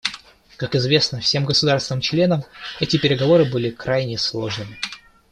Как 0.57 0.73
известно 0.73 1.19
всем 1.19 1.45
государствам-членам, 1.45 2.43
эти 2.79 2.97
переговоры 2.97 3.45
были 3.45 3.69
крайне 3.69 4.17
сложными. 4.17 4.79